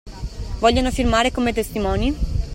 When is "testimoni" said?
1.53-2.17